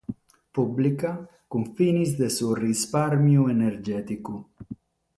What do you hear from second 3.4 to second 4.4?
energèticu.